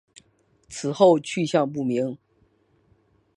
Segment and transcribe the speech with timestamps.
[0.67, 2.17] 此后去向不明。